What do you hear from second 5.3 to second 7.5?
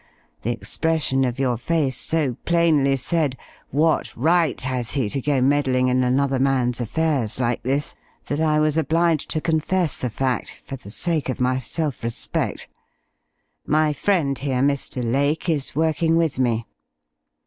meddling in another man's affairs